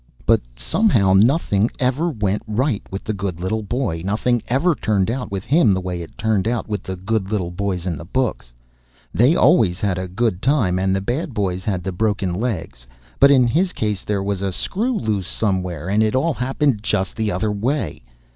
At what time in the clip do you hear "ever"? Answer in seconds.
1.77-2.09, 4.47-4.73